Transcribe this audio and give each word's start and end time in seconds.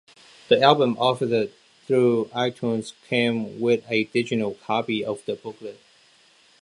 The 0.47 0.59
album 0.59 0.97
offered 0.97 1.51
through 1.85 2.31
iTunes 2.33 2.93
came 3.07 3.59
with 3.61 3.83
a 3.87 4.05
digital 4.05 4.55
copy 4.55 5.05
of 5.05 5.23
the 5.25 5.35
booklet. 5.35 5.79